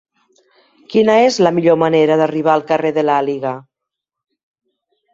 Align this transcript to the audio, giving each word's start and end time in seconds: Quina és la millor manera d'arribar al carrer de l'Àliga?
Quina 0.93 1.17
és 1.25 1.37
la 1.49 1.51
millor 1.59 1.79
manera 1.83 2.19
d'arribar 2.23 2.57
al 2.57 2.67
carrer 2.73 2.95
de 2.99 3.07
l'Àliga? 3.09 3.57